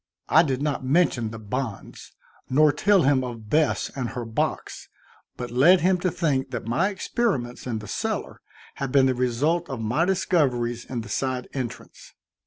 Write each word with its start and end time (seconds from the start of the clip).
I 0.29 0.41
did 0.41 0.63
not 0.63 0.83
mention 0.83 1.29
the 1.29 1.37
bonds, 1.37 2.13
nor 2.49 2.71
tell 2.71 3.03
him 3.03 3.23
of 3.23 3.51
Bess 3.51 3.91
and 3.95 4.09
her 4.09 4.25
box, 4.25 4.89
but 5.37 5.51
led 5.51 5.81
him 5.81 5.99
to 5.99 6.09
think 6.09 6.49
that 6.49 6.65
my 6.65 6.89
experiments 6.89 7.67
in 7.67 7.77
the 7.77 7.87
cellar 7.87 8.41
had 8.77 8.91
been 8.91 9.05
the 9.05 9.13
result 9.13 9.69
of 9.69 9.79
my 9.79 10.05
discoveries 10.05 10.85
in 10.85 11.01
the 11.01 11.09
side 11.09 11.49
entrance. 11.53 12.15